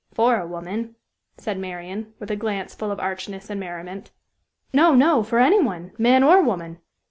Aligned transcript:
"For 0.11 0.39
a 0.39 0.47
woman," 0.47 0.95
said 1.37 1.59
Marian, 1.59 2.15
with 2.17 2.31
a 2.31 2.35
glance 2.35 2.73
full 2.73 2.89
of 2.89 2.99
archness 2.99 3.51
and 3.51 3.59
merriment. 3.59 4.09
"No, 4.73 4.95
no; 4.95 5.21
for 5.21 5.37
any 5.37 5.61
one, 5.61 5.91
man 5.95 6.23
or 6.23 6.41
woman! 6.41 6.79